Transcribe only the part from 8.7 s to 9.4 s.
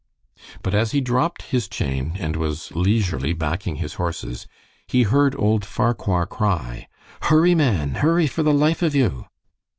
of you!"